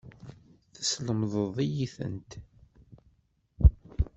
[0.73, 2.31] Teslemdeḍ-iyi-tent.